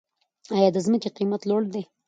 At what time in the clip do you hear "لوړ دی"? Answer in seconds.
1.49-1.83